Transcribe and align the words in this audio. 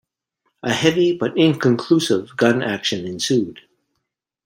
A 0.63 0.73
heavy, 0.73 1.15
but 1.15 1.37
inconclusive, 1.37 2.35
gun 2.35 2.63
action 2.63 3.05
ensued. 3.05 3.59